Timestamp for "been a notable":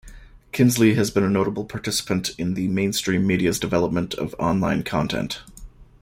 1.11-1.63